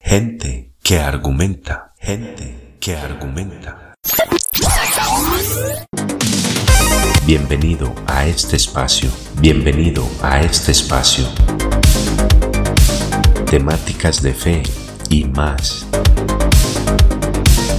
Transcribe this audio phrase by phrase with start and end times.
[0.00, 3.94] Gente que argumenta, gente que argumenta.
[7.24, 11.24] Bienvenido a este espacio, bienvenido a este espacio.
[13.46, 14.62] Temáticas de fe
[15.08, 15.86] y más.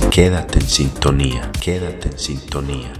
[0.09, 2.93] Quédate en sintonía, quédate en sintonía.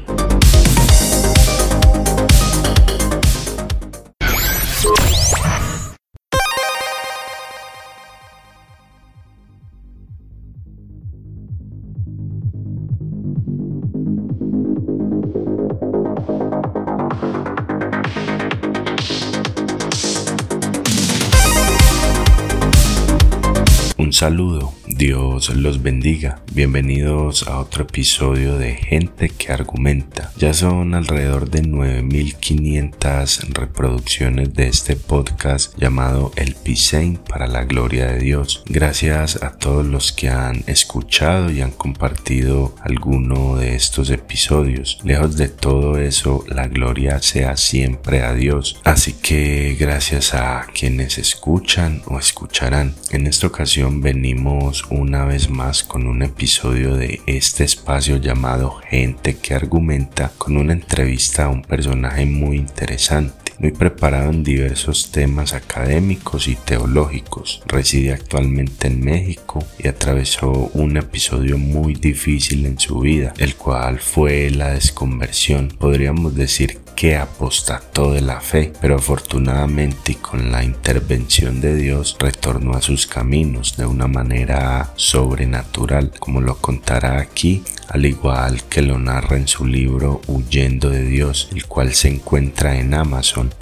[24.23, 24.71] Saludo,
[25.05, 26.39] Dios los bendiga.
[26.53, 30.31] Bienvenidos a otro episodio de Gente que Argumenta.
[30.37, 38.05] Ya son alrededor de 9500 reproducciones de este podcast llamado El Pisein para la gloria
[38.05, 38.63] de Dios.
[38.65, 44.99] Gracias a todos los que han escuchado y han compartido alguno de estos episodios.
[45.03, 48.79] Lejos de todo eso, la gloria sea siempre a Dios.
[48.85, 52.95] Así que gracias a quienes escuchan o escucharán.
[53.11, 59.37] En esta ocasión venimos una vez más con un episodio de este espacio llamado Gente
[59.37, 65.53] que argumenta con una entrevista a un personaje muy interesante muy preparado en diversos temas
[65.53, 67.61] académicos y teológicos.
[67.65, 73.99] Reside actualmente en México y atravesó un episodio muy difícil en su vida, el cual
[73.99, 75.69] fue la desconversión.
[75.69, 82.73] Podríamos decir que apostató de la fe, pero afortunadamente con la intervención de Dios retornó
[82.73, 88.99] a sus caminos de una manera sobrenatural, como lo contará aquí, al igual que lo
[88.99, 93.53] narra en su libro Huyendo de Dios, el cual se encuentra en Amazon.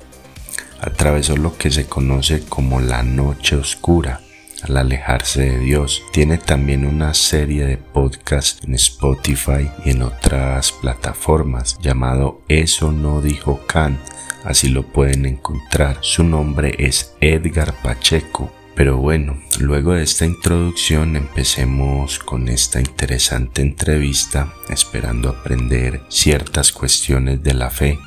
[0.80, 4.22] Atravesó lo que se conoce como la noche oscura,
[4.64, 6.04] al alejarse de Dios.
[6.12, 13.22] Tiene también una serie de podcasts en Spotify y en otras plataformas llamado Eso no
[13.22, 14.00] dijo Kant.
[14.44, 15.98] Así lo pueden encontrar.
[16.02, 18.52] Su nombre es Edgar Pacheco.
[18.76, 27.44] Pero bueno, luego de esta introducción empecemos con esta interesante entrevista esperando aprender ciertas cuestiones
[27.44, 28.00] de la fe.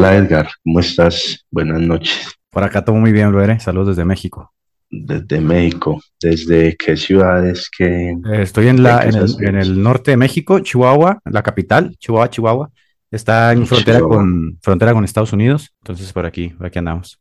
[0.00, 1.44] Hola Edgar, ¿cómo estás?
[1.50, 2.34] Buenas noches.
[2.48, 3.60] Por acá todo muy bien, Luere.
[3.60, 4.50] Saludos desde México.
[4.88, 6.00] Desde México.
[6.18, 7.68] ¿Desde qué ciudades?
[7.68, 12.70] que eh, estoy en, la, en el, norte de México, Chihuahua, la capital, Chihuahua, Chihuahua.
[13.10, 15.74] Está en frontera con, frontera con Estados Unidos.
[15.82, 17.20] Entonces por aquí, por aquí andamos.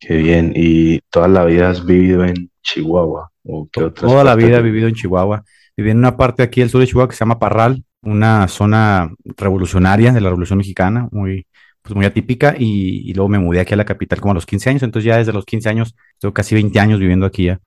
[0.00, 0.52] Qué bien.
[0.56, 3.30] ¿Y toda la vida has vivido en Chihuahua?
[3.44, 5.44] ¿O qué toda la vida he vivido en Chihuahua.
[5.76, 9.12] Viví en una parte aquí del sur de Chihuahua que se llama Parral, una zona
[9.36, 11.46] revolucionaria de la Revolución Mexicana, muy,
[11.88, 14.70] pues muy atípica y, luego me mudé aquí a la capital como a los 15
[14.70, 17.58] años, entonces ya desde los 15 años, tengo casi 20 años viviendo aquí ya.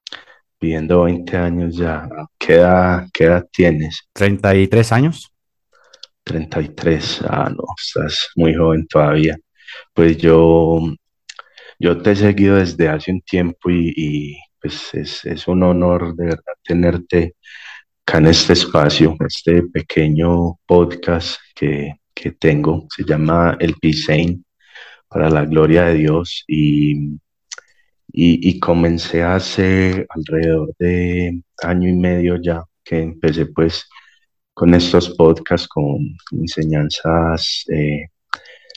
[0.60, 4.08] Viviendo 20 años ya, ¿qué edad, qué edad tienes?
[4.14, 5.34] 33 años.
[6.24, 9.38] 33, ah, no, estás muy joven todavía.
[9.92, 10.80] Pues yo,
[11.80, 16.26] yo te he seguido desde hace un tiempo y, pues es, es, un honor de
[16.26, 17.36] verdad tenerte
[18.06, 24.46] acá en este espacio, este pequeño podcast que que tengo, se llama El Pisein
[25.10, 26.44] para la gloria de Dios.
[26.48, 27.20] Y,
[28.14, 33.88] y, comencé hace alrededor de año y medio ya que empecé pues
[34.54, 38.08] con estos podcasts, con enseñanzas eh,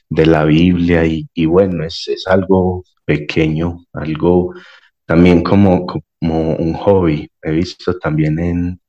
[0.09, 1.04] de la Biblia.
[1.04, 4.54] Y, y bueno, es, es, algo pequeño, algo
[5.06, 7.28] también como, como un hobby.
[7.43, 8.81] He visto también en,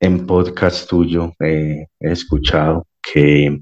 [0.00, 3.60] en podcast tuyo, eh, he escuchado que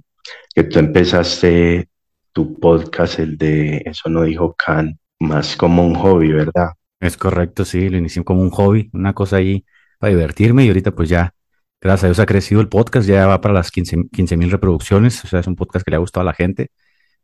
[0.55, 1.89] que tú empezaste
[2.33, 6.71] tu podcast, el de Eso no dijo Khan, más como un hobby, ¿verdad?
[7.01, 9.65] Es correcto, sí, lo inicié como un hobby, una cosa ahí
[9.99, 11.35] para divertirme y ahorita pues ya,
[11.81, 15.29] gracias a Dios ha crecido el podcast, ya va para las 15 mil reproducciones, o
[15.29, 16.71] sea, es un podcast que le ha gustado a la gente.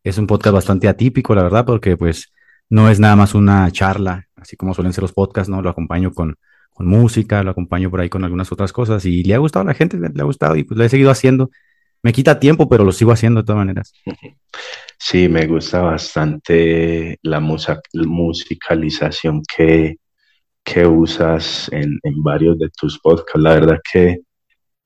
[0.04, 2.32] Es un podcast bastante atípico, la verdad, porque pues
[2.70, 5.60] no es nada más una charla, así como suelen ser los podcasts, ¿no?
[5.62, 6.36] Lo acompaño con,
[6.70, 9.66] con música, lo acompaño por ahí con algunas otras cosas y le ha gustado a
[9.66, 11.50] la gente, le ha gustado y pues lo he seguido haciendo
[12.02, 13.92] me quita tiempo, pero lo sigo haciendo de todas maneras.
[14.98, 19.96] Sí, me gusta bastante la musicalización que,
[20.64, 23.40] que usas en, varios de tus podcasts.
[23.40, 24.20] La verdad que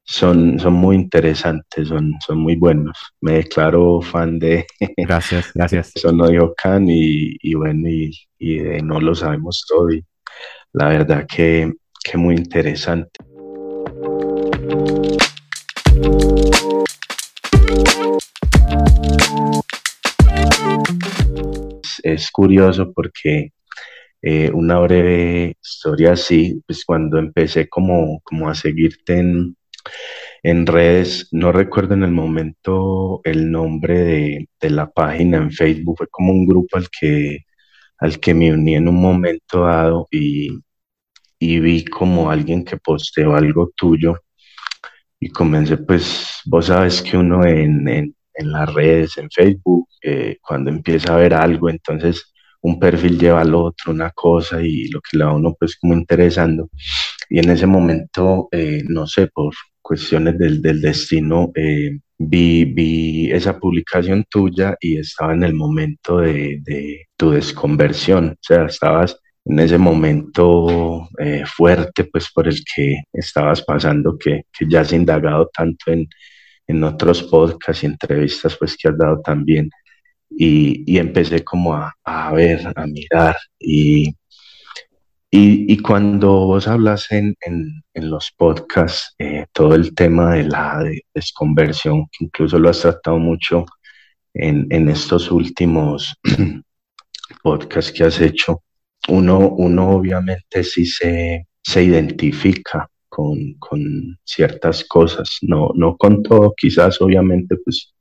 [0.03, 2.99] son, son muy interesantes, son, son muy buenos.
[3.21, 4.67] Me declaro fan de...
[4.97, 5.93] Gracias, gracias.
[5.95, 9.93] Eso no dijo Khan y, y bueno, y, y, No lo sabemos todo.
[9.93, 10.05] Y
[10.73, 11.73] la verdad que,
[12.03, 13.19] que muy interesante.
[22.15, 23.53] Es curioso porque
[24.23, 29.57] eh, una breve historia así, pues cuando empecé como, como a seguirte en,
[30.43, 35.99] en redes, no recuerdo en el momento el nombre de, de, la página en Facebook,
[35.99, 37.41] fue como un grupo al que,
[37.99, 40.51] al que me uní en un momento dado y,
[41.39, 44.17] y vi como alguien que posteó algo tuyo
[45.21, 50.39] y comencé, pues vos sabes que uno en, en, en las redes, en Facebook, eh,
[50.43, 52.33] cuando empieza a ver algo, entonces
[52.63, 55.77] un perfil lleva al otro, una cosa y lo que le va a uno pues
[55.77, 56.71] como interesando.
[57.29, 63.31] Y en ese momento, eh, no sé, por cuestiones del, del destino, eh, vi, vi
[63.33, 69.19] esa publicación tuya y estaba en el momento de, de tu desconversión, o sea, estabas
[69.45, 74.93] en ese momento eh, fuerte, pues por el que estabas pasando, que, que ya has
[74.93, 76.09] indagado tanto en,
[76.67, 79.71] en otros podcasts y entrevistas, pues que has dado también.
[80.31, 83.37] Y, y empecé como a, a, ver, a mirar.
[83.59, 84.09] Y,
[85.31, 90.79] y, y cuando vos hablas en, en, los podcasts, eh, todo el tema de la
[90.83, 93.67] de desconversión, que incluso lo has tratado mucho
[94.35, 96.15] en, en estos últimos
[97.43, 98.63] podcasts que has hecho,
[99.09, 106.53] uno, uno obviamente sí se, se identifica con, con, ciertas cosas, no, no con todo,
[106.57, 107.95] quizás obviamente pues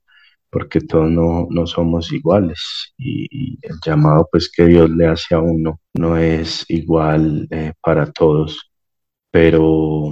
[0.50, 2.60] porque todos no, no somos iguales.
[2.98, 8.10] Y, el llamado pues que Dios le hace a uno no es igual eh, para
[8.12, 8.70] todos,
[9.30, 10.10] pero,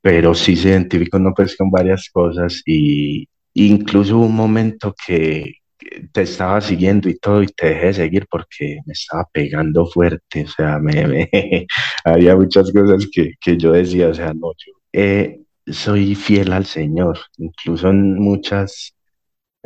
[0.00, 2.62] pero sí se identifica uno pues con varias cosas.
[2.66, 5.54] Y incluso un momento que,
[6.12, 10.44] te estaba siguiendo y todo y te dejé de seguir porque me estaba pegando fuerte,
[10.44, 11.28] o sea, me, me
[12.04, 16.66] había muchas cosas que, que, yo decía, o sea, no, yo eh, soy fiel al
[16.66, 18.94] Señor, incluso en muchas,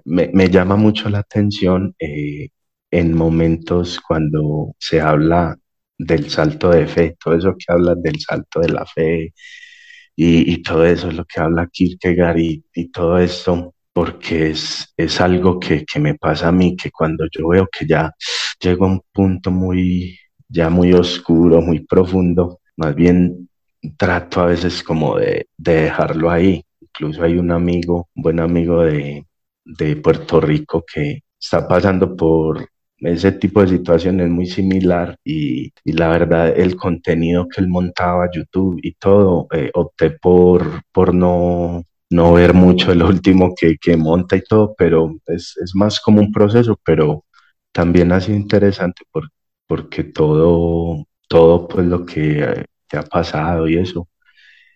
[0.05, 2.49] me, me llama mucho la atención eh,
[2.91, 5.57] en momentos cuando se habla
[5.99, 9.35] del salto de fe, todo eso que habla del salto de la fe
[10.17, 14.93] y, y todo eso es lo que habla Kierkegaard y, y todo esto porque es,
[14.99, 18.13] es algo que, que, me pasa a mí, que cuando yo veo que ya
[18.61, 20.19] llego a un punto muy,
[20.51, 23.49] ya muy oscuro, muy profundo, más bien
[23.97, 26.63] trato a veces como de, de dejarlo ahí.
[26.79, 29.25] Incluso hay un amigo, un buen amigo de,
[29.65, 32.69] de Puerto Rico que está pasando por
[32.99, 38.79] ese tipo de situaciones muy similar y, la verdad el contenido que él montaba YouTube
[38.83, 44.37] y todo eh, opté por, por no no ver mucho el último que, que monta
[44.37, 47.25] y todo, pero es, es, más como un proceso, pero
[47.73, 49.31] también ha sido interesante por,
[49.67, 54.09] porque todo, todo pues lo que, que ha pasado y eso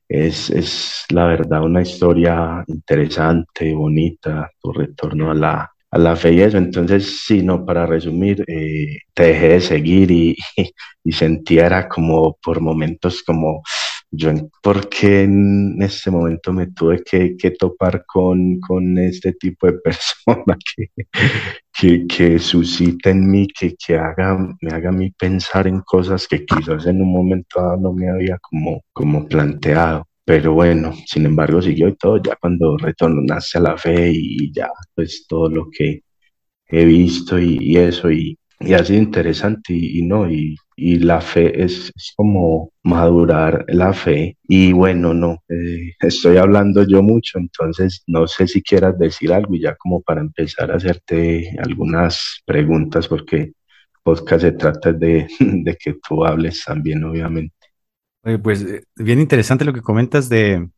[0.08, 6.32] es, es la verdad una historia interesante, bonita, tu retorno a la, a la fe
[6.32, 6.58] y eso.
[6.58, 10.72] Entonces, sí, no, para resumir, eh, te dejé de seguir y, y,
[11.04, 13.62] y sentía era como por momentos como
[14.10, 19.72] yo porque en este momento me tuve que, que topar con, con, este tipo de
[19.84, 20.90] persona que,
[21.72, 26.26] que, que suscita en mí, que, que haga, me haga a mí pensar en cosas
[26.26, 30.06] que quizás en un momento no me había como, como planteado.
[30.24, 34.68] Pero bueno, sin embargo siguió y todo, ya cuando retornaste a la fe y ya
[34.94, 36.02] pues todo lo que
[36.68, 40.98] he visto y, y eso y, y ha sido interesante y, y no, y, y,
[40.98, 44.36] la fe es, es, como madurar la fe.
[44.48, 49.54] Y bueno, no, eh, estoy hablando yo mucho, entonces no sé si quieras decir algo
[49.54, 53.52] y ya como para empezar a hacerte algunas preguntas, porque
[54.02, 57.54] podcast se trata de, de que tú hables también, obviamente.
[58.42, 60.68] Pues eh, bien interesante lo que comentas de,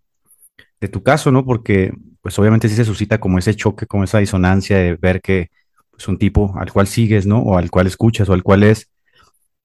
[0.81, 1.45] de tu caso, ¿no?
[1.45, 5.51] Porque pues obviamente sí se suscita como ese choque, como esa disonancia de ver que
[5.99, 7.41] es un tipo al cual sigues, ¿no?
[7.41, 8.92] O al cual escuchas, o al cual es,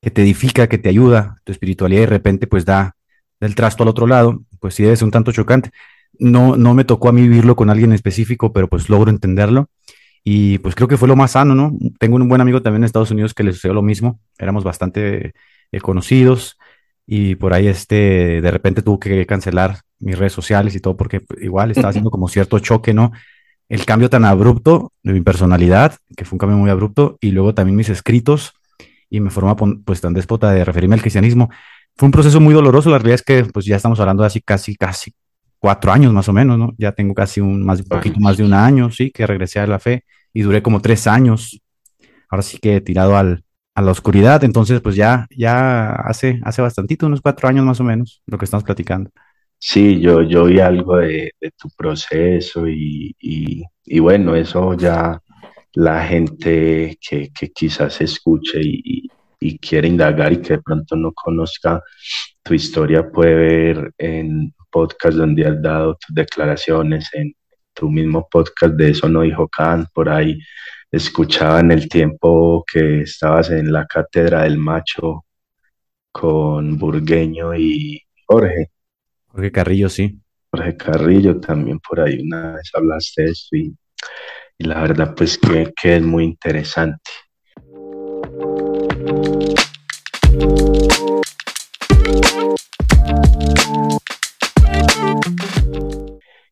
[0.02, 2.96] que te edifica, que te ayuda, tu espiritualidad de repente pues da
[3.40, 5.72] del trasto al otro lado, pues sí es un tanto chocante.
[6.20, 9.70] No, no me tocó a mí vivirlo con alguien específico, pero pues logro entenderlo.
[10.24, 11.72] Y pues creo que fue lo más sano, ¿no?
[12.00, 14.20] Tengo un buen amigo también en Estados Unidos que le sucedió lo mismo.
[14.38, 15.34] Éramos bastante
[15.72, 16.58] eh, conocidos
[17.06, 21.22] y por ahí este, de repente tuvo que cancelar mis redes sociales y todo porque
[21.22, 23.12] pues, igual estaba haciendo como cierto choque, ¿no?
[23.70, 27.54] el cambio tan abrupto de mi personalidad, que fue un cambio muy abrupto, y luego
[27.54, 28.54] también mis escritos
[29.10, 31.50] y mi forma pues tan déspota de referirme al cristianismo.
[31.96, 34.42] Fue un proceso muy doloroso, la realidad es que pues ya estamos hablando de así
[34.42, 35.14] casi, casi
[35.60, 36.74] cuatro años más o menos, ¿no?
[36.78, 39.68] Ya tengo casi un, más, un poquito más de un año, sí, que regresé a
[39.68, 41.60] la fe y duré como tres años.
[42.30, 43.44] Ahora sí que he tirado al,
[43.78, 44.44] a la oscuridad.
[44.44, 48.46] Entonces, pues ya, ya hace, hace bastantito, unos cuatro años más o menos, lo que
[48.46, 49.12] estamos platicando.
[49.60, 55.22] Sí, yo, yo vi algo de, tu proceso y, y, bueno, eso ya
[55.78, 59.08] la gente que, que quizás escuche y,
[59.40, 61.84] y, quiere indagar y que de pronto no conozca
[62.42, 67.32] tu historia puede ver en podcast donde has dado tus declaraciones, en
[67.76, 70.40] tu mismo podcast de Eso no dijo Kant, por ahí
[70.92, 75.26] escuchaba en el tiempo que estabas en la cátedra del macho
[76.12, 78.72] con Burgueño y Jorge.
[79.28, 80.20] Jorge Carrillo, sí.
[80.50, 83.76] Jorge Carrillo también por ahí una vez hablaste de eso y,
[84.60, 87.12] la verdad pues que, que es muy interesante.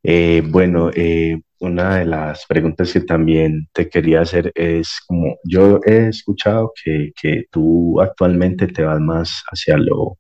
[0.04, 5.80] Eh, bueno, eh, una de las preguntas que también te quería hacer es como yo
[5.84, 10.20] he escuchado que, que tú actualmente te vas más hacia lo,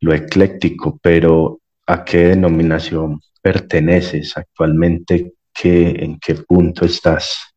[0.00, 5.32] lo ecléctico, pero ¿a qué denominación perteneces actualmente?
[5.52, 7.52] ¿Qué, ¿En qué punto estás?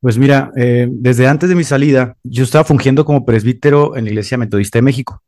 [0.00, 4.10] Pues mira, eh, desde antes de mi salida, yo estaba fungiendo como presbítero en la
[4.10, 5.22] Iglesia Metodista de México.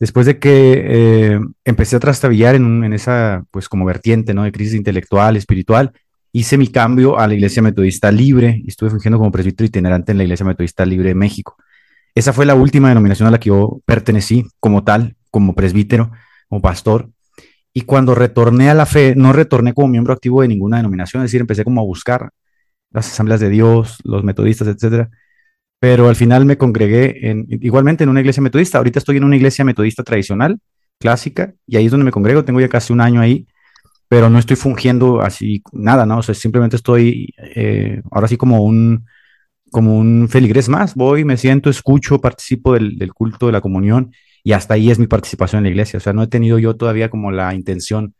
[0.00, 4.42] Después de que eh, empecé a trastabillar en, en, esa, pues como vertiente, ¿no?
[4.42, 5.92] De crisis intelectual, espiritual,
[6.32, 10.18] hice mi cambio a la Iglesia Metodista Libre y estuve fungiendo como presbítero itinerante en
[10.18, 11.56] la Iglesia Metodista Libre de México.
[12.14, 16.10] Esa fue la última denominación a la que yo pertenecí como tal, como presbítero,
[16.48, 17.10] como pastor.
[17.72, 21.30] Y cuando retorné a la fe, no retorné como miembro activo de ninguna denominación, es
[21.30, 22.30] decir, empecé como a buscar
[22.90, 25.10] las asambleas de Dios, los metodistas, etcétera.
[25.78, 28.78] Pero al final me congregué en, igualmente en una iglesia metodista.
[28.78, 30.58] Ahorita estoy en una iglesia metodista tradicional,
[30.98, 32.44] clásica, y ahí es donde me congrego.
[32.44, 33.46] Tengo ya casi un año ahí
[34.10, 36.18] pero no estoy fungiendo así nada, ¿no?
[36.18, 39.06] O sea, simplemente estoy eh, ahora sí como un,
[39.70, 40.96] como un feligres más.
[40.96, 44.12] Voy, me siento, escucho, participo del, culto de la comunión
[44.44, 45.98] y hasta ahí es mi participación en la iglesia.
[45.98, 48.14] O sea, no he tenido yo todavía como la intención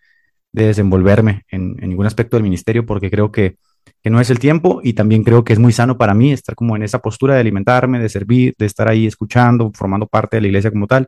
[0.52, 3.56] de desenvolverme en, ningún aspecto del ministerio porque creo que,
[4.02, 6.54] que, no es el tiempo y también creo que es muy sano para mí estar
[6.54, 10.40] como en esa postura de alimentarme, de servir, de estar ahí escuchando, formando parte de
[10.42, 11.06] la iglesia como tal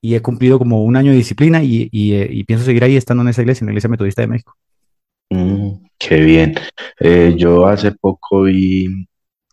[0.00, 3.28] y he cumplido como un año de disciplina y, eh, pienso seguir ahí estando en
[3.30, 4.56] esa iglesia, en la Iglesia Metodista de México.
[5.30, 6.54] Mm, qué bien.
[7.00, 9.06] Eh, yo hace poco vi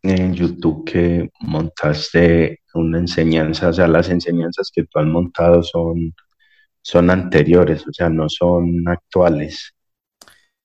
[0.04, 6.14] en YouTube que montaste una enseñanza, o sea, las enseñanzas que tú has montado son,
[6.82, 9.74] son anteriores, o sea, no son actuales.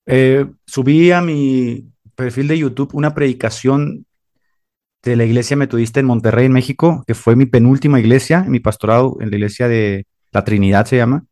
[0.07, 4.07] Eh, subí a mi perfil de YouTube una predicación
[5.03, 9.17] de la iglesia metodista en Monterrey, en México, que fue mi penúltima iglesia, mi pastorado
[9.21, 11.25] en la iglesia de la Trinidad se llama.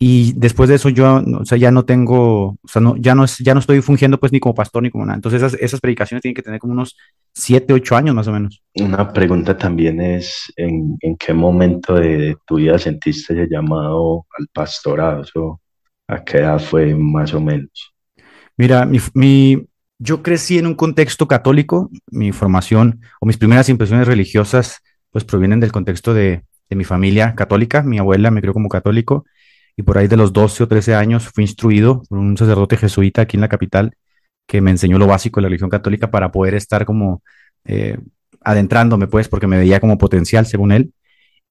[0.00, 3.24] Y después de eso yo, o sea, ya no tengo, o sea, no, ya no,
[3.24, 5.16] es, ya no estoy fungiendo pues ni como pastor ni como nada.
[5.16, 6.96] Entonces esas, esas predicaciones tienen que tener como unos
[7.34, 8.62] siete, ocho años más o menos.
[8.74, 14.46] Una pregunta también es, ¿en, en qué momento de tu vida sentiste el llamado al
[14.52, 15.24] pastorado?
[15.34, 15.60] ¿O
[16.06, 17.92] ¿A qué edad fue más o menos?
[18.56, 19.66] Mira, mi, mi,
[19.98, 25.60] yo crecí en un contexto católico, mi formación o mis primeras impresiones religiosas pues provienen
[25.60, 29.24] del contexto de, mi familia católica, mi abuela me crió como católico
[29.78, 33.22] y por ahí de los 12 o 13 años fui instruido por un sacerdote jesuita
[33.22, 33.94] aquí en la capital
[34.44, 37.22] que me enseñó lo básico de la religión católica para poder estar como
[37.64, 37.96] eh,
[38.40, 40.92] adentrándome pues porque me veía como potencial según él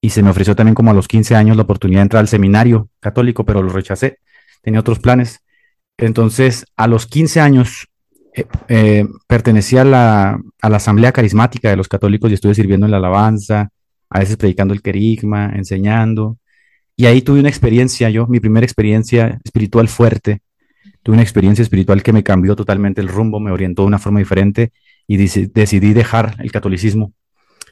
[0.02, 2.28] y se me ofreció también como a los 15 años la oportunidad de entrar al
[2.28, 4.18] seminario católico pero lo rechacé,
[4.62, 5.40] tenía otros planes.
[5.96, 7.88] Entonces, a los 15 años
[8.34, 12.98] eh, eh, pertenecía a la, asamblea carismática de los católicos y estuve sirviendo en la
[12.98, 13.70] alabanza,
[14.10, 16.38] a veces predicando el querigma, enseñando.
[17.00, 20.42] Y ahí tuve una experiencia, yo, mi primera experiencia espiritual fuerte.
[21.04, 24.18] Tuve una experiencia espiritual que me cambió totalmente el rumbo, me orientó de una forma
[24.18, 24.72] diferente
[25.06, 27.12] y decidí dejar el catolicismo.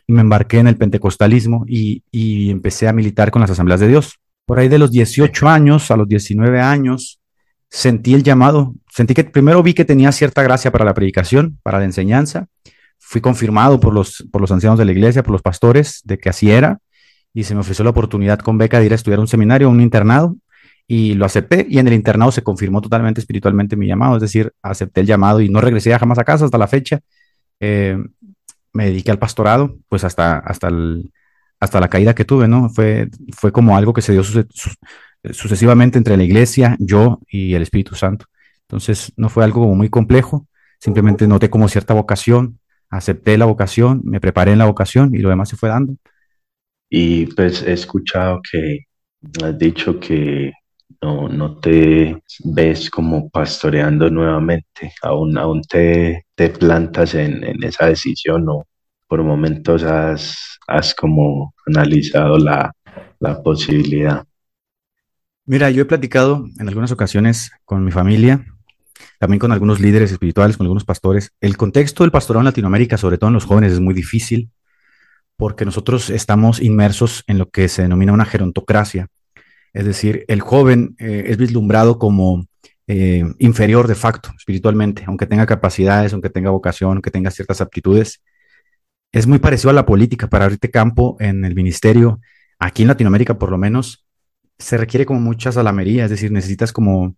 [0.06, 3.88] Y me embarqué en el pentecostalismo y, y empecé a militar con las asambleas de
[3.88, 4.14] Dios.
[4.44, 7.18] Por ahí de los 18 años a los 19 años,
[7.68, 11.80] sentí el llamado, sentí que primero vi que tenía cierta gracia para la predicación, para
[11.80, 12.46] la enseñanza,
[13.00, 16.28] fui confirmado por los, por los ancianos de la iglesia, por los pastores, de que
[16.28, 16.78] así era,
[17.36, 19.82] y se me ofreció la oportunidad con beca de ir a estudiar un seminario, un
[19.82, 20.34] internado,
[20.86, 24.54] y lo acepté, y en el internado se confirmó totalmente espiritualmente mi llamado, es decir,
[24.62, 27.00] acepté el llamado y no regresé jamás a casa hasta la fecha.
[27.60, 27.98] Eh,
[28.72, 30.70] me dediqué al pastorado, pues hasta, hasta,
[31.60, 32.70] hasta la caída que tuve, ¿no?
[32.70, 34.22] Fue, fue como algo que se dio
[35.30, 38.24] sucesivamente entre la iglesia, yo y el Espíritu Santo.
[38.62, 40.46] Entonces no fue algo muy complejo,
[40.80, 45.28] simplemente noté como cierta vocación, acepté la vocación, me preparé en la vocación y lo
[45.28, 45.96] demás se fue dando.
[46.88, 48.86] Y pues he escuchado que
[49.44, 50.52] has dicho que
[51.02, 57.86] no, no te ves como pastoreando nuevamente, aún, aún te, te plantas en, en esa
[57.86, 58.64] decisión o,
[59.08, 62.72] por momentos has, has como analizado la,
[63.20, 64.24] la posibilidad?
[65.44, 68.44] Mira, yo he platicado en algunas ocasiones con mi familia,
[69.18, 71.32] también con algunos líderes espirituales, con algunos pastores.
[71.40, 74.50] El contexto del pastorado en Latinoamérica, sobre todo en los jóvenes, es muy difícil
[75.36, 79.08] porque nosotros estamos inmersos en lo que se denomina una gerontocracia.
[79.72, 82.46] Es decir, el joven eh, es vislumbrado como
[82.86, 88.22] eh, inferior de facto espiritualmente, aunque tenga capacidades, aunque tenga vocación, aunque tenga ciertas aptitudes.
[89.12, 92.20] Es muy parecido a la política para abrirte campo en el ministerio.
[92.58, 94.06] Aquí en Latinoamérica, por lo menos,
[94.58, 97.16] se requiere como mucha salamería, es decir, necesitas como,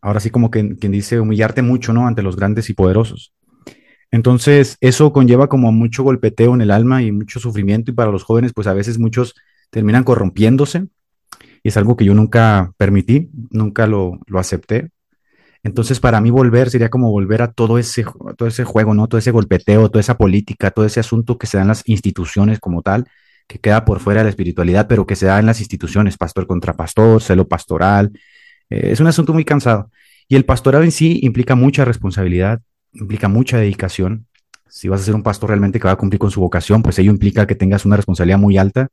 [0.00, 2.06] ahora sí como quien dice, humillarte mucho, ¿no?
[2.06, 3.32] Ante los grandes y poderosos.
[4.10, 8.24] Entonces, eso conlleva como mucho golpeteo en el alma y mucho sufrimiento y para los
[8.24, 9.34] jóvenes, pues a veces muchos
[9.70, 10.88] terminan corrompiéndose
[11.62, 14.90] y es algo que yo nunca permití, nunca lo, lo acepté.
[15.62, 18.04] Entonces, para mí volver sería como volver a todo ese,
[18.36, 19.08] todo ese juego, ¿no?
[19.08, 22.60] Todo ese golpeteo, toda esa política, todo ese asunto que se da en las instituciones
[22.60, 23.06] como tal,
[23.46, 26.46] que queda por fuera de la espiritualidad, pero que se da en las instituciones, pastor
[26.46, 28.10] contra pastor, celo pastoral.
[28.70, 29.90] Eh, es un asunto muy cansado.
[30.28, 34.26] Y el pastorado en sí implica mucha responsabilidad, implica mucha dedicación.
[34.68, 36.98] Si vas a ser un pastor realmente que va a cumplir con su vocación, pues
[36.98, 38.88] ello implica que tengas una responsabilidad muy alta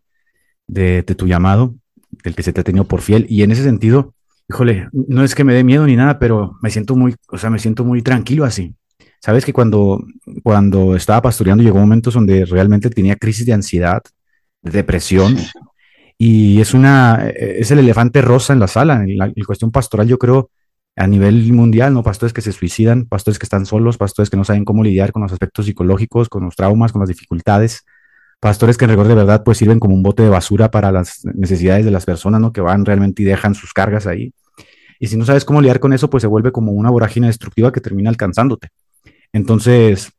[0.68, 1.76] de, tu llamado,
[2.24, 3.26] del que se te ha tenido por fiel.
[3.30, 4.14] Y en ese sentido,
[4.50, 7.50] híjole, no es que me dé miedo ni nada, pero me siento muy, o sea,
[7.50, 8.76] me siento muy tranquilo así.
[9.20, 10.04] Sabes que cuando,
[10.44, 14.02] cuando estaba pastoreando llegó momentos donde realmente tenía crisis de ansiedad,
[14.62, 15.38] de depresión,
[16.18, 19.04] y es una, es el elefante rosa en la sala.
[19.04, 20.50] En la, cuestión pastoral, yo creo,
[20.98, 22.02] a nivel mundial, ¿no?
[22.02, 25.22] Pastores que se suicidan, pastores que están solos, pastores que no saben cómo lidiar con
[25.22, 27.86] los aspectos psicológicos, con los traumas, con las dificultades,
[28.40, 31.24] pastores que en rigor de verdad pues sirven como un bote de basura para las
[31.24, 32.52] necesidades de las personas, ¿no?
[32.52, 34.34] Que van realmente y dejan sus cargas ahí.
[35.00, 37.72] Y si no sabes cómo lidiar con eso, pues se vuelve como una vorágine destructiva
[37.72, 38.70] que termina alcanzándote.
[39.32, 40.12] Entonces,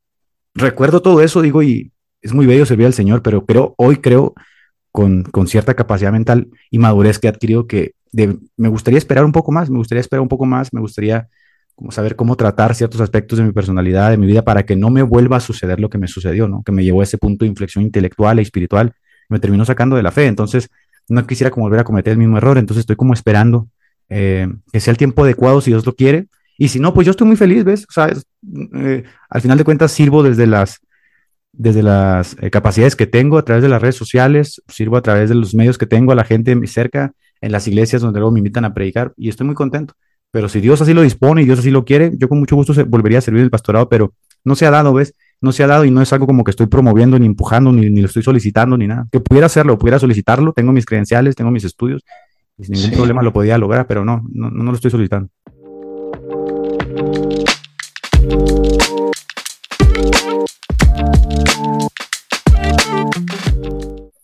[0.55, 1.91] recuerdo todo eso, digo, y
[2.23, 4.35] es muy bello servir al Señor, pero, pero hoy creo
[4.93, 9.33] con, con cierta capacidad mental y madurez que he adquirido que me gustaría esperar un
[9.33, 11.29] poco más, me gustaría esperar un poco más, me gustaría
[11.79, 14.91] como saber cómo tratar ciertos aspectos de mi personalidad, de mi vida, para que no
[14.91, 16.65] me vuelva a suceder lo que me sucedió, ¿no?
[16.65, 18.95] Que me llevó a ese punto de inflexión intelectual e espiritual,
[19.29, 20.27] me terminó sacando de la fe.
[20.27, 20.71] Entonces,
[21.09, 23.69] no quisiera como volver a cometer el mismo error, entonces estoy como esperando
[24.09, 26.27] eh, que sea el tiempo adecuado si Dios lo quiere.
[26.59, 27.87] Y si no, pues yo estoy muy feliz, ¿ves?
[28.75, 30.81] Eh, al final de cuentas sirvo desde las,
[31.53, 35.29] desde las eh, capacidades que tengo a través de las redes sociales, sirvo a través
[35.29, 38.41] de los medios que tengo a la gente cerca en las iglesias donde luego me
[38.41, 39.95] invitan a predicar y estoy muy contento.
[40.31, 42.75] Pero si Dios así lo dispone y Dios así lo quiere, yo con mucho gusto
[42.87, 44.13] volvería a servir el pastorado, pero
[44.45, 45.15] no se ha dado, ¿ves?
[45.41, 47.89] No se ha dado y no es algo como que estoy promoviendo, ni empujando, ni,
[47.89, 49.07] ni lo estoy solicitando, ni nada.
[49.11, 52.05] Que pudiera hacerlo, pudiera solicitarlo, tengo mis credenciales, tengo mis estudios,
[52.59, 55.31] y sin ningún problema lo podía lograr, pero no, no, no lo estoy solicitando.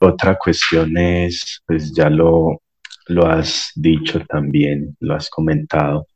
[0.01, 2.61] Otra cuestión es, pues ya lo,
[3.07, 6.07] lo has dicho también, lo has comentado,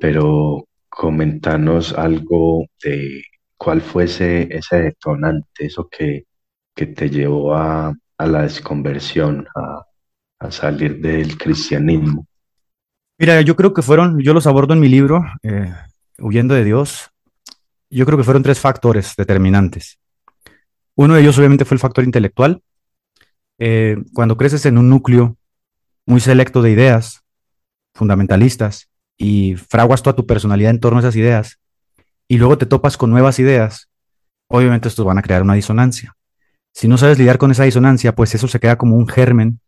[0.00, 3.22] pero comentanos algo de
[3.56, 6.24] cuál fue ese, detonante, eso que,
[6.74, 12.26] que te llevó a, la desconversión, a, salir del cristianismo.
[13.18, 15.70] Mira, yo creo que fueron, yo los abordo en mi libro, eh,
[16.18, 17.10] Huyendo de Dios,
[17.90, 19.98] yo creo que fueron tres factores determinantes.
[20.94, 22.62] Uno de ellos obviamente fue el factor intelectual.
[23.58, 25.36] Eh, cuando creces en un núcleo
[26.06, 27.22] muy selecto de ideas
[27.94, 31.60] fundamentalistas y fraguas toda tu personalidad en torno a esas ideas
[32.28, 33.90] y luego te topas con nuevas ideas,
[34.48, 36.16] obviamente estos van a crear una disonancia.
[36.72, 39.60] Si no sabes lidiar con esa disonancia, pues eso se queda como un germen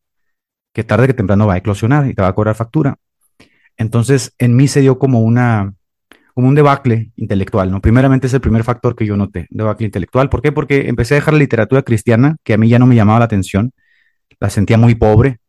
[0.73, 2.97] que tarde que temprano va a eclosionar y te va a cobrar factura.
[3.77, 5.75] Entonces, en mí se dio como una
[6.35, 7.81] como un debacle intelectual, ¿no?
[7.83, 10.31] Primeramente es el primer factor que yo noté, debacle intelectual.
[10.31, 10.51] ¿Por qué?
[10.51, 13.27] Porque empecé a dejar la literatura cristiana, que a mí ya no me llamaba la
[13.27, 13.73] atención,
[14.41, 15.41] la sentía muy pobre,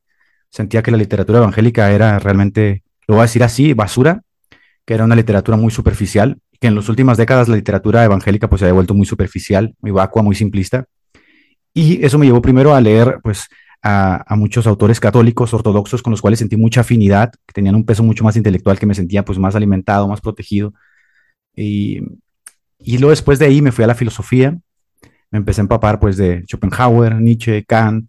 [0.53, 4.21] sentía que la literatura evangélica era realmente, lo voy a decir así, basura,
[4.85, 8.59] que era una literatura muy superficial, que en las últimas décadas la literatura evangélica pues
[8.59, 10.85] se había vuelto muy superficial, muy vacua, muy simplista.
[11.73, 13.47] Y eso me llevó primero a leer pues
[13.81, 18.03] a, muchos autores católicos, ortodoxos, con los cuales sentí mucha afinidad, que tenían un peso
[18.03, 20.71] mucho más intelectual, que me sentía pues más alimentado, más protegido.
[21.55, 21.99] Y,
[22.77, 24.55] y luego después de ahí me fui a la filosofía,
[25.31, 28.07] me empecé a empapar pues de Schopenhauer, Nietzsche, Kant,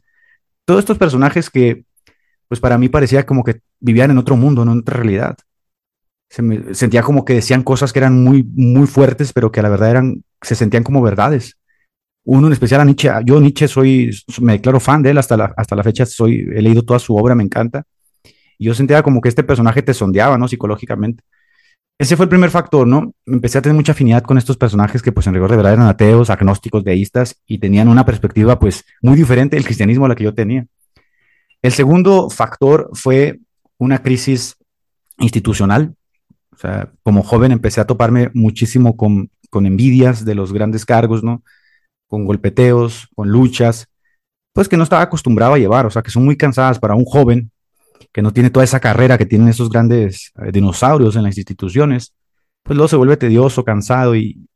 [0.66, 1.84] todos estos personajes que
[2.54, 5.36] pues para mí parecía como que vivían en otro mundo, en otra realidad.
[6.30, 9.64] Se me, sentía como que decían cosas que eran muy, muy fuertes, pero que a
[9.64, 11.58] la verdad eran, se sentían como verdades.
[12.22, 15.52] Uno en especial a Nietzsche, yo Nietzsche soy, me declaro fan de él, hasta la,
[15.56, 17.82] hasta la fecha soy, he leído toda su obra, me encanta.
[18.56, 20.46] Y yo sentía como que este personaje te sondeaba, ¿no?
[20.46, 21.24] Psicológicamente.
[21.98, 23.14] ese fue el primer factor, ¿no?
[23.26, 25.88] Empecé a tener mucha afinidad con estos personajes que pues en rigor de verdad eran
[25.88, 30.22] ateos, agnósticos, deístas y tenían una perspectiva pues muy diferente del cristianismo a la que
[30.22, 30.68] yo tenía.
[31.64, 33.40] El segundo factor fue
[33.78, 34.54] una crisis
[35.16, 35.94] institucional.
[36.52, 41.24] O sea, como joven empecé a toparme muchísimo con, con envidias de los grandes cargos,
[41.24, 41.42] ¿no?
[42.06, 43.88] Con golpeteos, con luchas,
[44.52, 47.06] pues que no estaba acostumbrado a llevar, o sea, que son muy cansadas para un
[47.06, 47.50] joven
[48.12, 52.12] que no tiene toda esa carrera que tienen esos grandes eh, dinosaurios en las instituciones,
[52.62, 54.46] pues luego se vuelve tedioso, cansado y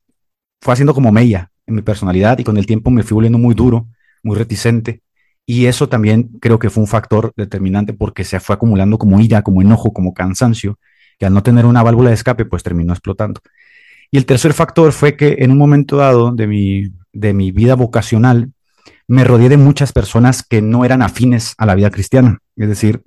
[0.61, 3.55] fue haciendo como mella en mi personalidad y con el tiempo me fui volviendo muy
[3.55, 3.89] duro,
[4.23, 5.01] muy reticente.
[5.51, 9.41] Y eso también creo que fue un factor determinante porque se fue acumulando como ira,
[9.41, 10.79] como enojo, como cansancio,
[11.19, 13.41] que al no tener una válvula de escape, pues terminó explotando.
[14.11, 17.77] Y el tercer factor fue que en un momento dado de mi, de mi vida
[17.77, 18.53] vocacional,
[19.07, 22.41] me rodeé de muchas personas que no eran afines a la vida cristiana.
[22.55, 23.01] Es decir,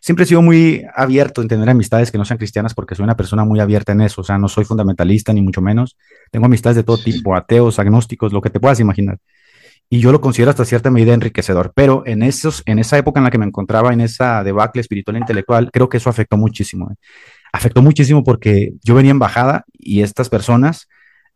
[0.00, 3.16] siempre he sido muy abierto en tener amistades que no sean cristianas porque soy una
[3.16, 4.20] persona muy abierta en eso.
[4.20, 5.96] O sea, no soy fundamentalista ni mucho menos.
[6.30, 9.18] Tengo amistades de todo tipo, ateos, agnósticos, lo que te puedas imaginar.
[9.90, 11.72] Y yo lo considero hasta cierta medida enriquecedor.
[11.74, 15.16] Pero en, esos, en esa época en la que me encontraba, en esa debacle espiritual
[15.16, 16.90] e intelectual, creo que eso afectó muchísimo.
[16.90, 16.96] ¿eh?
[17.52, 20.88] Afectó muchísimo porque yo venía en bajada y estas personas,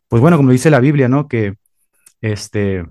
[0.09, 1.29] pues bueno, como dice la Biblia, ¿no?
[1.29, 1.55] Que
[2.21, 2.85] este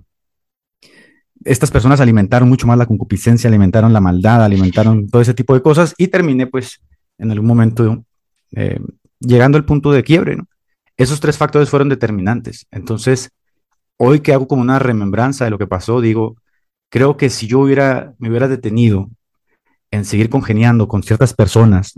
[1.43, 5.62] estas personas alimentaron mucho más la concupiscencia, alimentaron la maldad, alimentaron todo ese tipo de
[5.62, 6.82] cosas y terminé pues
[7.17, 8.06] en algún momento
[8.52, 8.80] eh,
[9.19, 10.38] llegando al punto de quiebre.
[10.97, 12.67] Esos tres factores fueron determinantes.
[12.71, 13.32] Entonces,
[13.97, 16.38] hoy que hago como una remembranza de lo que pasó, digo,
[16.89, 19.10] creo que si yo hubiera, me hubiera detenido
[19.91, 21.93] en seguir congeniando con ciertas personas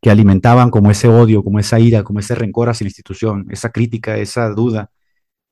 [0.00, 3.70] que alimentaban como ese odio, como esa ira, como ese rencor hacia la institución, esa
[3.70, 4.90] crítica, esa duda,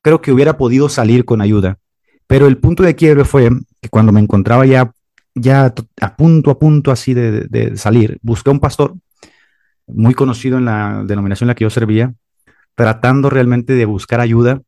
[0.03, 1.79] creo que hubiera podido salir con ayuda.
[2.27, 3.49] Pero el punto de quiebre fue
[3.81, 4.91] que cuando me encontraba ya,
[5.33, 8.93] ya a punto, a punto así de, salir, busqué un pastor
[9.87, 12.13] muy conocido en la denominación en la que yo servía,
[12.75, 14.61] tratando realmente de buscar ayuda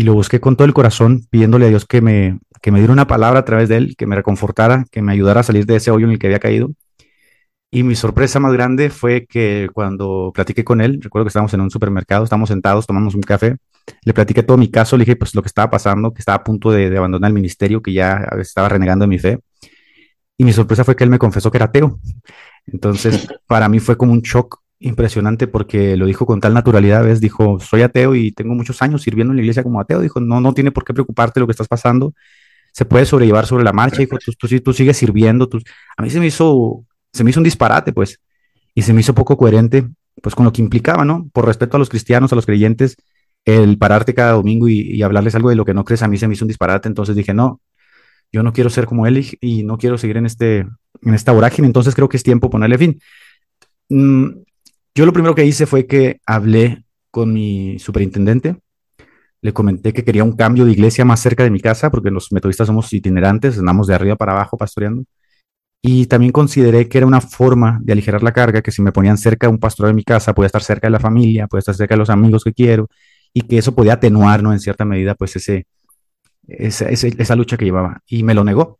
[0.00, 2.90] y lo busqué con todo el corazón, pidiéndole a Dios que me, que me diera
[2.90, 5.76] una palabra a través de él, que me reconfortara, que me ayudara a salir de
[5.76, 6.70] ese hoyo en el que había caído.
[7.70, 11.60] Y mi sorpresa más grande fue que cuando platiqué con él, recuerdo que estábamos en
[11.60, 13.58] un supermercado, estábamos sentados, tomamos un café,
[14.02, 16.44] le platiqué todo mi caso, le dije pues lo que estaba pasando, que estaba a
[16.44, 19.38] punto de, abandonar el ministerio, que ya estaba renegando de mi fe.
[20.38, 22.00] Y mi sorpresa fue que él me confesó que era ateo.
[22.64, 27.20] Entonces, para mí fue como un shock impresionante porque lo dijo con tal naturalidad, ¿ves?
[27.20, 30.00] Dijo, soy ateo y tengo muchos años sirviendo en la iglesia como ateo.
[30.00, 32.14] Dijo, no, no tiene por qué preocuparte lo que estás pasando.
[32.72, 33.98] Se puede sobrellevar sobre la marcha.
[33.98, 35.48] Dijo, tú, tú, tú sigues sirviendo.
[35.96, 38.20] A mí se me hizo se me hizo un disparate, pues,
[38.74, 39.88] y se me hizo poco coherente,
[40.22, 41.28] pues, con lo que implicaba, ¿no?
[41.32, 42.96] Por respeto a los cristianos, a los creyentes,
[43.44, 46.28] el pararte cada domingo y, hablarles algo de lo que no crees, a mí se
[46.28, 47.60] me hizo un disparate, entonces dije, no,
[48.32, 51.66] yo no quiero ser como él y, no quiero seguir en, este, en esta vorágine,
[51.66, 53.00] entonces creo que es tiempo ponerle fin.
[53.88, 54.28] Mm,
[54.94, 58.56] yo lo primero que hice fue que hablé con mi superintendente,
[59.42, 62.30] le comenté que quería un cambio de iglesia más cerca de mi casa, porque los
[62.32, 65.04] metodistas somos itinerantes, andamos de arriba para abajo pastoreando.
[65.82, 69.16] Y también consideré que era una forma de aligerar la carga, que si me ponían
[69.16, 71.74] cerca de un pastor de mi casa, podía estar cerca de la familia, podía estar
[71.74, 72.88] cerca de los amigos que quiero,
[73.32, 74.52] y que eso podía atenuar, ¿no?
[74.52, 75.66] En cierta medida, pues ese,
[76.46, 78.02] esa, esa lucha que llevaba.
[78.06, 78.78] Y me lo negó.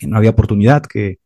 [0.00, 1.18] Y no había oportunidad, que,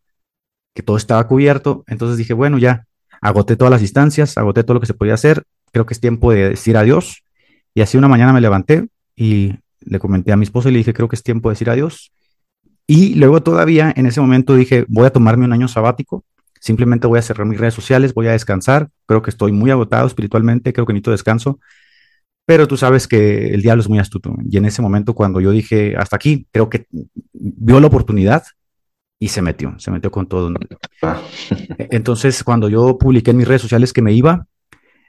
[0.74, 1.84] que todo estaba cubierto.
[1.86, 2.86] Entonces dije, bueno, ya
[3.24, 5.44] agoté todas las instancias, agoté todo lo que se podía hacer.
[5.72, 7.24] Creo que es tiempo de decir adiós.
[7.74, 10.92] Y así una mañana me levanté y le comenté a mi esposa y le dije,
[10.92, 12.12] creo que es tiempo de decir adiós.
[12.86, 16.22] Y luego todavía en ese momento dije, voy a tomarme un año sabático,
[16.60, 20.06] simplemente voy a cerrar mis redes sociales, voy a descansar, creo que estoy muy agotado
[20.06, 21.58] espiritualmente, creo que necesito descanso,
[22.44, 24.36] pero tú sabes que el diablo es muy astuto.
[24.50, 26.86] Y en ese momento cuando yo dije, hasta aquí, creo que
[27.32, 28.42] vio la oportunidad
[29.24, 30.52] y se metió, se metió con todo.
[31.00, 31.18] Ah.
[31.78, 34.46] Entonces, cuando yo publiqué en mis redes sociales que me iba,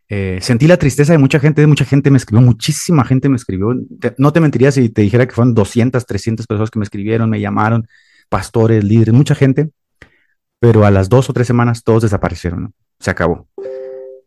[0.07, 3.35] eh, sentí la tristeza de mucha gente, de mucha gente me escribió, muchísima gente me
[3.35, 3.75] escribió.
[4.17, 7.41] no te mentiría si te dijera que fueron 200, 300 personas que me escribieron, me
[7.41, 7.89] llamaron,
[8.29, 9.71] pastores, líderes, mucha gente,
[10.59, 13.49] pero a las dos o tres semanas todos desaparecieron, se acabó.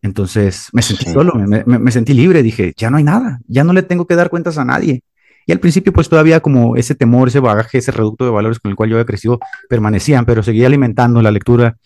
[0.02, 3.82] Entonces me sentí solo, me, sentí libre, dije, ya no hay nada, ya no le
[3.82, 5.02] tengo que dar cuentas a nadie.
[5.48, 8.70] Y al principio pues todavía como ese temor, ese bagaje, ese reducto de valores con
[8.70, 11.78] el cual yo había crecido permanecían, pero seguía alimentando la lectura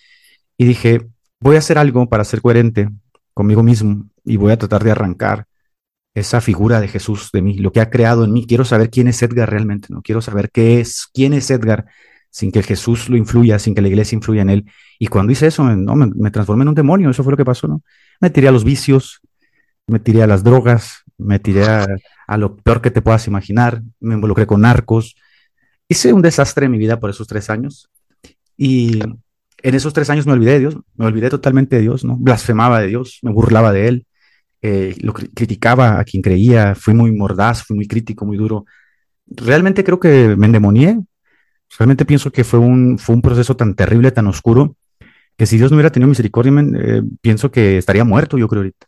[0.58, 1.06] y dije,
[1.38, 2.88] voy a hacer algo para ser coherente,
[3.32, 5.46] conmigo mismo y voy a tratar de arrancar
[6.12, 8.46] esa figura de Jesús de mí, lo que ha creado en mí.
[8.48, 10.02] Quiero saber quién es Edgar realmente, ¿no?
[10.02, 11.86] Quiero saber qué es, quién es Edgar
[12.30, 14.64] sin que Jesús lo influya, sin que la iglesia influya en él.
[14.98, 17.68] Y cuando hice eso, no, me, transformé en un demonio, eso fue lo que pasó,
[17.68, 17.82] ¿no?
[18.20, 19.20] Me tiré a los vicios,
[19.86, 21.86] me tiré a las drogas, me tiré a,
[22.32, 25.16] a lo peor que te puedas imaginar, me involucré con narcos.
[25.86, 27.90] Hice un desastre en mi vida por esos tres años.
[28.56, 29.00] Y
[29.62, 32.16] en esos tres años me olvidé de Dios, me olvidé totalmente de Dios, ¿no?
[32.16, 34.06] Blasfemaba de Dios, me burlaba de Él,
[34.62, 38.64] eh, lo criticaba a quien creía, fui muy mordaz, fui muy crítico, muy duro.
[39.26, 41.00] Realmente creo que me endemonié,
[41.78, 44.74] realmente pienso que fue un, fue un proceso tan terrible, tan oscuro,
[45.36, 48.86] que si Dios no hubiera tenido misericordia, eh, pienso que estaría muerto, yo creo ahorita.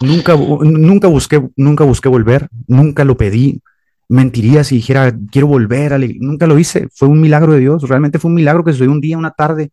[0.00, 3.60] Nunca, nunca, busqué, nunca busqué volver, nunca lo pedí.
[4.08, 5.98] Mentiría si dijera, quiero volver.
[6.20, 6.88] Nunca lo hice.
[6.94, 7.88] Fue un milagro de Dios.
[7.88, 9.70] Realmente fue un milagro que soy un día, una tarde.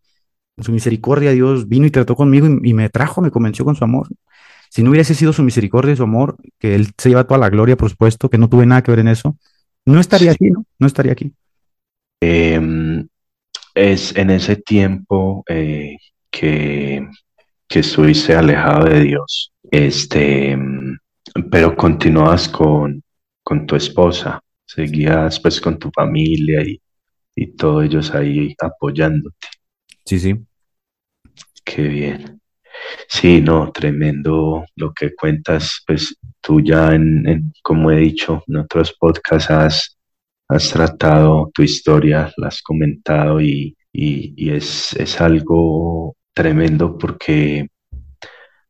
[0.57, 3.83] En su misericordia, Dios vino y trató conmigo y, me trajo, me convenció con su
[3.83, 4.07] amor.
[4.69, 7.49] Si no hubiese sido su misericordia y su amor, que Él se lleva toda la
[7.49, 9.37] gloria, por supuesto, que no tuve nada que ver en eso,
[9.85, 10.65] no estaría aquí, ¿no?
[10.79, 11.31] No estaría aquí.
[12.21, 13.07] Em,
[13.73, 15.97] es en ese tiempo eh,
[16.31, 17.07] que,
[17.67, 20.57] que estuviste alejado de Dios, este,
[21.51, 23.01] pero continuabas con,
[23.43, 26.81] con tu esposa, seguías pues con tu familia y,
[27.35, 29.47] y todos ellos ahí apoyándote.
[30.05, 30.35] Sí, sí.
[31.63, 32.41] Qué bien.
[33.07, 38.93] Sí, no, tremendo lo que cuentas, pues tú ya en, como he dicho en otros
[38.99, 39.97] podcasts has,
[40.49, 47.67] has tratado tu historia, la has comentado y, y, es, es, algo tremendo porque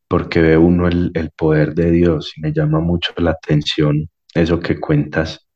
[0.08, 4.78] porque ve uno el, poder de Dios y me llama mucho la atención eso que
[4.78, 5.46] cuentas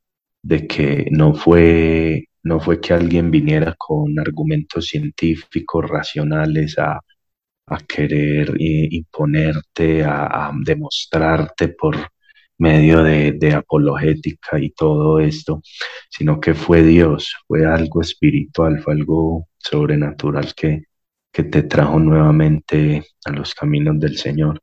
[0.41, 6.99] de que no fue, no fue que alguien viniera con argumentos científicos, racionales a,
[7.87, 11.95] querer imponerte, a, demostrarte por
[12.57, 15.61] medio de, de, apologética y todo esto,
[16.09, 20.85] sino que fue Dios, fue algo espiritual, fue algo sobrenatural que,
[21.31, 24.59] que te trajo nuevamente a los caminos del Señor.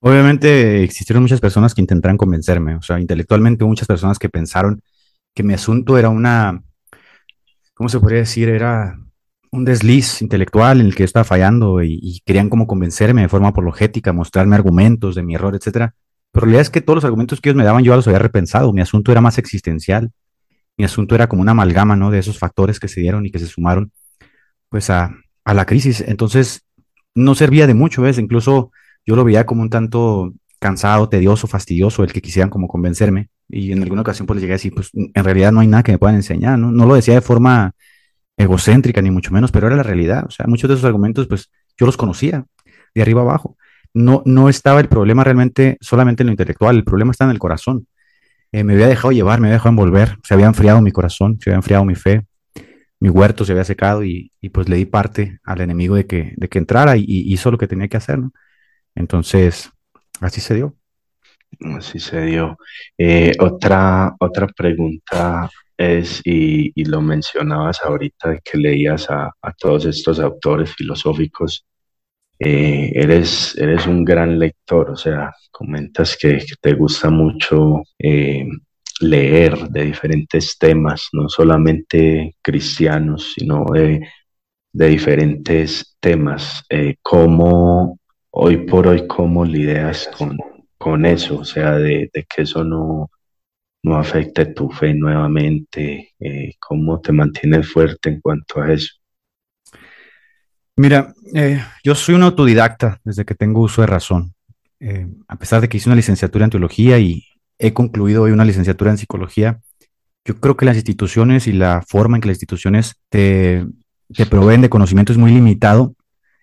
[0.00, 4.82] Obviamente existieron muchas personas que intentaron convencerme, o sea, intelectualmente muchas personas que pensaron
[5.34, 6.62] que mi asunto era una,
[7.74, 8.48] ¿cómo se podría decir?
[8.48, 8.98] Era
[9.52, 13.48] un desliz intelectual en el que yo estaba fallando y, querían como convencerme de forma
[13.48, 15.94] apologética, mostrarme argumentos de mi error, etcétera.
[16.32, 18.18] Pero la realidad es que todos los argumentos que ellos me daban yo los había
[18.18, 18.72] repensado.
[18.72, 20.10] Mi asunto era más existencial.
[20.78, 22.10] Mi asunto era como una amalgama, ¿no?
[22.10, 23.92] De esos factores que se dieron y que se sumaron,
[24.70, 26.02] pues, a, a la crisis.
[26.06, 26.64] Entonces,
[27.14, 28.18] no servía de mucho, ¿ves?
[28.18, 28.72] Incluso
[29.04, 33.28] yo lo veía como un tanto cansado, tedioso, fastidioso, el que quisieran como convencerme.
[33.48, 35.82] Y en alguna ocasión pues le llegué a decir, pues en realidad no hay nada
[35.82, 36.70] que me puedan enseñar, ¿no?
[36.70, 37.72] No lo decía de forma
[38.36, 40.24] egocéntrica, ni mucho menos, pero era la realidad.
[40.26, 42.46] O sea, muchos de esos argumentos, pues yo los conocía
[42.94, 43.56] de arriba abajo.
[43.92, 47.38] No, no estaba el problema realmente solamente en lo intelectual, el problema está en el
[47.38, 47.86] corazón.
[48.52, 51.50] Eh, me había dejado llevar, me había dejado envolver, se había enfriado mi corazón, se
[51.50, 52.24] había enfriado mi fe,
[53.02, 56.48] mi huerto se había secado y, pues le di parte al enemigo de que, de
[56.48, 58.32] que entrara y, hizo lo que tenía que hacer, ¿no?
[58.94, 59.72] Entonces,
[60.20, 60.76] así se dio.
[61.76, 62.56] Así se dio.
[62.96, 70.20] Eh, otra, otra pregunta es, y, lo mencionabas ahorita, de que leías a, todos estos
[70.20, 71.66] autores filosóficos,
[72.38, 78.46] eh, eres, eres un gran lector, o sea, comentas que, te gusta mucho eh,
[79.02, 84.08] leer de diferentes temas, no solamente cristianos, sino de,
[84.72, 86.64] diferentes temas.
[86.70, 87.98] Eh, ¿Cómo
[88.30, 90.38] hoy por hoy, cómo lidias con,
[90.78, 91.40] con eso?
[91.40, 93.10] O sea, de, que eso no,
[93.82, 98.94] no afecte tu fe nuevamente, eh, ¿cómo te mantienes fuerte en cuanto a eso?
[100.76, 104.34] Mira, eh, yo soy un autodidacta desde que tengo uso de razón.
[105.28, 107.24] a pesar de que hice una licenciatura en teología y,
[107.62, 109.60] he concluido hoy una licenciatura en psicología.
[110.24, 113.64] Yo creo que las instituciones y la forma en que las instituciones te,
[114.28, 115.94] proveen de conocimiento es muy limitado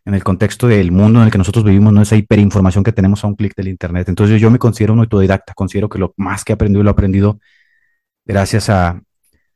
[0.05, 3.23] en el contexto del mundo en el que nosotros vivimos, no esa hiperinformación que tenemos
[3.23, 4.07] a un clic del Internet.
[4.07, 6.93] Entonces yo me considero un autodidacta, considero que lo más que he aprendido lo he
[6.93, 7.39] aprendido
[8.25, 9.01] gracias a,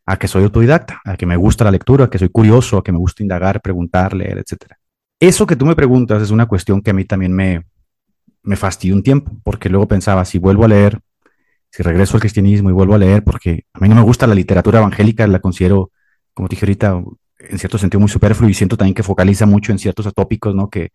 [0.05, 2.83] a que soy autodidacta, a que me gusta la lectura, a que soy curioso, a
[2.83, 4.73] que me gusta indagar, preguntar, leer, etc.
[5.17, 7.63] Eso que tú me preguntas es una cuestión que a mí también me,
[8.41, 10.99] me fastidió un tiempo, porque luego pensaba, si vuelvo a leer
[11.73, 14.35] si regreso al cristianismo y vuelvo a leer, porque a mí no me gusta la
[14.35, 15.91] literatura evangélica, la considero,
[16.35, 17.01] como dije ahorita,
[17.39, 20.69] en cierto sentido muy superfluo y siento también que focaliza mucho en ciertos atópicos, ¿no?
[20.69, 20.91] Que,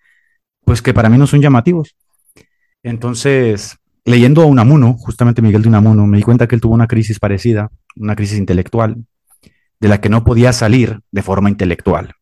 [0.65, 1.97] pues que para mí no son llamativos.
[2.85, 6.87] Entonces, leyendo a Unamuno, justamente Miguel de Unamuno, me di cuenta que él tuvo una
[6.87, 9.05] crisis parecida, una crisis intelectual,
[9.81, 12.15] de la que no podía salir de forma intelectual.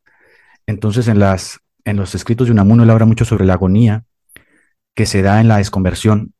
[0.66, 4.04] Entonces, en, las, en los escritos de Unamuno, él habla mucho sobre la agonía
[4.94, 6.32] que se da en la desconversión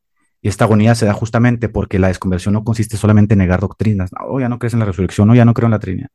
[0.46, 4.12] y esta agonía se da justamente porque la desconversión no consiste solamente en negar doctrinas,
[4.12, 6.10] no, ya no crees en la resurrección, no, ya no creo en la Trinidad,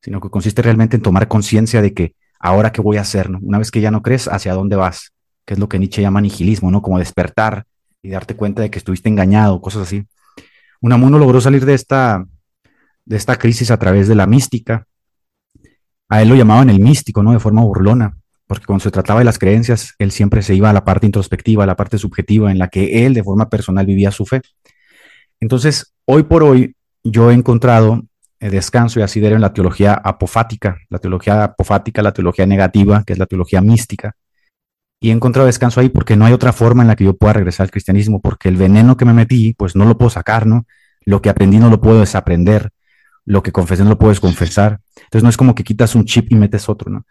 [0.00, 3.30] sino que consiste realmente en tomar conciencia de que ahora qué voy a hacer.
[3.42, 5.12] Una vez que ya no crees, ¿hacia dónde vas?
[5.44, 6.80] Que es lo que Nietzsche llama nihilismo, ¿no?
[6.80, 7.66] Como despertar
[8.00, 10.06] y darte cuenta de que estuviste engañado, cosas así.
[10.80, 12.24] Unamuno logró salir de esta,
[13.04, 14.86] de esta crisis a través de la mística
[16.08, 17.32] a él lo llamaban el místico, ¿no?
[17.32, 20.72] De forma burlona, porque cuando se trataba de las creencias, él siempre se iba a
[20.72, 24.10] la parte introspectiva, a la parte subjetiva, en la que él de forma personal vivía
[24.10, 24.42] su fe.
[25.40, 28.02] Entonces, hoy por hoy, yo he encontrado
[28.40, 33.14] eh, descanso y asidero en la teología apofática, la teología apofática, la teología negativa, que
[33.14, 34.14] es la teología mística.
[35.00, 37.34] Y he encontrado descanso ahí porque no hay otra forma en la que yo pueda
[37.34, 40.66] regresar al cristianismo, porque el veneno que me metí, pues no lo puedo sacar, ¿no?
[41.04, 42.70] Lo que aprendí no lo puedo desaprender,
[43.26, 44.80] lo que confesé no lo puedo desconfesar.
[44.96, 47.06] Entonces no es como que quitas un chip y metes otro, ¿no?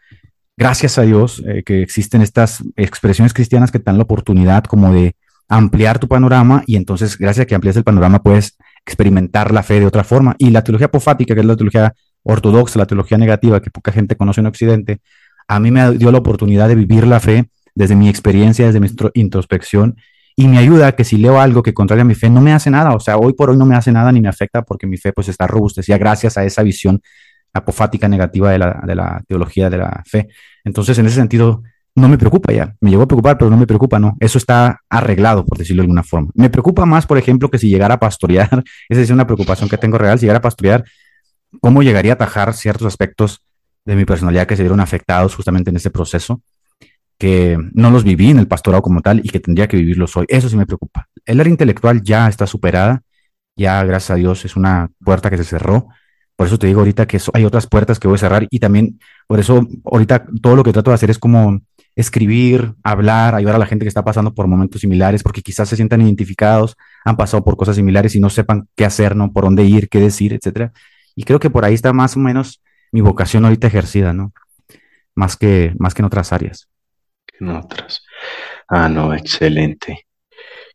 [0.55, 4.93] Gracias a Dios eh, que existen estas expresiones cristianas que te dan la oportunidad como
[4.93, 5.15] de
[5.49, 9.79] ampliar tu panorama y entonces gracias a que amplias el panorama puedes experimentar la fe
[9.79, 10.35] de otra forma.
[10.37, 14.15] Y la teología apofática, que es la teología ortodoxa, la teología negativa que poca gente
[14.15, 14.99] conoce en Occidente,
[15.47, 18.89] a mí me dio la oportunidad de vivir la fe desde mi experiencia, desde mi
[19.15, 19.97] introspección
[20.35, 22.69] y me ayuda que si leo algo que contraria a mi fe no me hace
[22.69, 24.97] nada, o sea, hoy por hoy no me hace nada ni me afecta porque mi
[24.97, 27.01] fe pues está robustecida gracias a esa visión
[27.53, 30.27] apofática negativa de la, de la teología de la fe.
[30.63, 31.63] Entonces, en ese sentido,
[31.95, 32.75] no me preocupa ya.
[32.81, 34.17] Me llegó a preocupar, pero no me preocupa, ¿no?
[34.19, 36.31] Eso está arreglado, por decirlo de alguna forma.
[36.33, 39.77] Me preocupa más, por ejemplo, que si llegara a pastorear, esa es una preocupación que
[39.77, 40.83] tengo real, si llegara a pastorear,
[41.61, 43.45] ¿cómo llegaría a atajar ciertos aspectos
[43.85, 46.41] de mi personalidad que se vieron afectados justamente en ese proceso?
[47.17, 50.25] que no los viví en el pastorado como tal y que tendría que vivirlos hoy.
[50.27, 51.07] Eso sí me preocupa.
[51.25, 53.01] El área intelectual ya está superada,
[53.55, 55.87] ya gracias a Dios es una puerta que se cerró.
[56.35, 58.99] Por eso te digo ahorita que hay otras puertas que voy a cerrar y también
[59.27, 61.61] por eso ahorita todo lo que trato de hacer es como
[61.95, 65.75] escribir, hablar, ayudar a la gente que está pasando por momentos similares, porque quizás se
[65.75, 69.31] sientan identificados, han pasado por cosas similares y no sepan qué hacer, ¿no?
[69.31, 70.71] Por dónde ir, qué decir, etcétera.
[71.15, 74.33] Y creo que por ahí está más o menos mi vocación ahorita ejercida, ¿no?
[75.13, 76.67] Más que, más que en otras áreas
[77.39, 78.03] en otras.
[78.67, 80.07] Ah, no, excelente.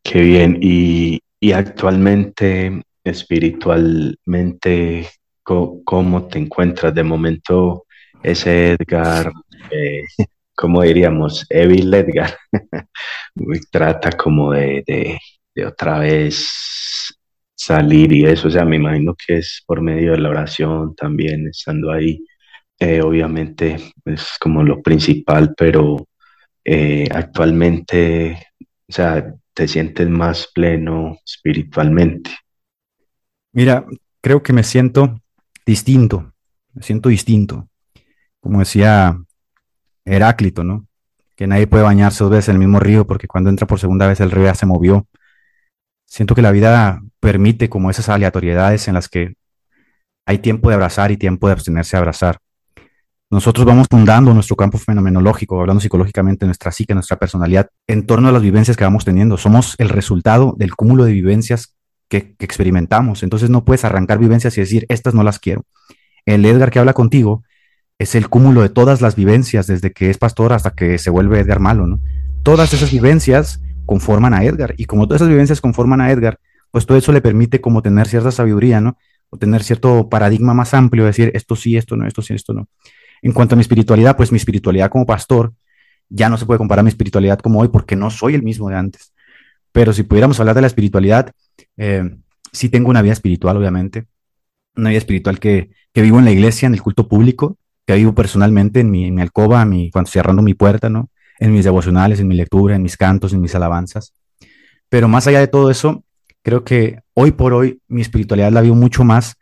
[0.03, 0.59] Qué bien.
[0.61, 1.21] Y,
[1.53, 5.09] actualmente, espiritualmente,
[5.85, 6.95] ¿cómo, te encuentras?
[6.95, 7.87] De momento,
[8.23, 9.33] ese Edgar,
[9.71, 10.03] eh,
[10.55, 11.47] ¿cómo diríamos?
[11.49, 12.37] Evil Edgar,
[13.71, 17.17] trata como de, de, otra vez
[17.55, 21.49] salir y eso, o sea, me imagino que es por medio de la oración también,
[21.49, 22.25] estando ahí,
[22.79, 26.07] eh, obviamente es como lo principal, pero
[26.65, 28.39] eh, actualmente,
[28.89, 32.31] o sea, te sientes más pleno espiritualmente?
[33.53, 33.85] Mira,
[34.21, 35.21] creo que me siento
[35.69, 36.33] distinto,
[36.73, 37.69] me siento distinto.
[38.41, 39.19] Como decía
[40.05, 40.87] Heráclito, ¿no?
[41.37, 44.07] Que nadie puede bañarse dos veces en el mismo río porque cuando entra por segunda
[44.07, 45.07] vez el río ya se movió.
[46.07, 49.35] Siento que la vida permite como esas aleatoriedades en las que
[50.27, 52.39] hay tiempo de abrazar y tiempo de abstenerse a abrazar.
[53.31, 58.33] Nosotros vamos fundando nuestro campo fenomenológico, hablando psicológicamente, nuestra psique, nuestra personalidad, en torno a
[58.33, 59.37] las vivencias que vamos teniendo.
[59.37, 61.78] Somos el resultado del cúmulo de vivencias
[62.09, 63.23] que, experimentamos.
[63.23, 65.65] Entonces no puedes arrancar vivencias y decir, estas no las quiero.
[66.27, 67.45] El Edgar que habla contigo
[67.99, 71.41] es el cúmulo de todas las vivencias, desde que es pastor hasta que se vuelve
[71.41, 72.01] Edgar malo, ¿no?
[72.43, 74.75] Todas esas vivencias conforman a Edgar.
[74.77, 76.39] Y como todas esas vivencias conforman a Edgar,
[76.71, 78.99] pues todo eso le permite como tener cierta sabiduría, ¿no?
[79.31, 82.69] O tener cierto paradigma más amplio, decir, esto sí, esto no, esto sí, esto no.
[83.23, 85.55] En cuanto a mi espiritualidad, pues mi espiritualidad como pastor
[86.09, 88.69] ya no se puede comparar a mi espiritualidad como hoy porque no soy el mismo
[88.69, 89.13] de antes.
[89.73, 91.33] Pero si pudiéramos hablar de la espiritualidad,
[91.79, 92.17] eh,
[92.53, 94.07] sí tengo una vida espiritual, obviamente.
[94.77, 98.81] Una vida espiritual que, vivo en la iglesia, en el culto público, que vivo personalmente
[98.81, 101.11] en mi, en mi alcoba, mi, cuando cerrando mi puerta, ¿no?
[101.41, 104.13] En mis devocionales, en mi lectura, en mis cantos, en mis alabanzas.
[104.89, 106.05] Pero más allá de todo eso,
[106.43, 109.37] creo que hoy por hoy mi espiritualidad la vivo mucho más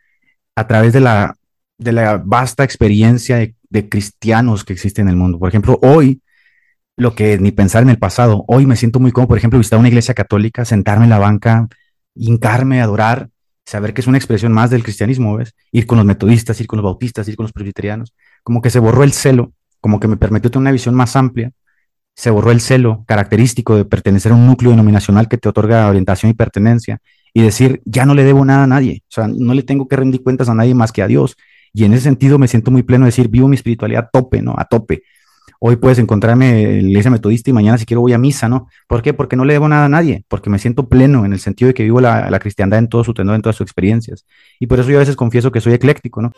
[0.55, 1.35] a través de la,
[1.77, 5.39] de la vasta experiencia de de cristianos que existen en el mundo.
[5.39, 6.21] Por ejemplo, hoy,
[6.95, 9.79] lo que ni pensar en el pasado, hoy me siento muy cómodo, por ejemplo, visitar
[9.79, 11.67] una iglesia católica, sentarme en la banca,
[12.19, 13.29] hincarme, adorar,
[13.65, 15.53] saber que es una expresión más del cristianismo, ¿ves?
[15.71, 18.79] Ir con los metodistas, ir con los bautistas, ir con los presbiterianos, como que se
[18.79, 21.51] borró el celo, como que me permitió tener una visión más amplia,
[22.15, 26.31] se borró el celo característico de pertenecer a un núcleo denominacional que te otorga orientación
[26.31, 26.99] y pertenencia
[27.33, 29.97] y decir, ya no le debo nada a nadie, o sea, no le tengo que
[29.97, 31.35] rendir cuentas a nadie más que a Dios.
[31.73, 34.41] Y en ese sentido me siento muy pleno de decir, vivo mi espiritualidad a tope,
[34.41, 34.55] ¿no?
[34.57, 35.03] A tope.
[35.59, 38.67] Hoy puedes encontrarme en la iglesia metodista y mañana si quiero voy a misa, ¿no?
[38.87, 39.13] ¿Por qué?
[39.13, 41.73] Porque no le debo nada a nadie, porque me siento pleno en el sentido de
[41.73, 44.25] que vivo la, la cristiandad en todo su tenor, en todas sus experiencias.
[44.59, 46.31] Y por eso yo a veces confieso que soy ecléctico, ¿no?